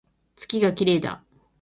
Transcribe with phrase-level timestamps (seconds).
[0.35, 1.23] 月が綺麗だ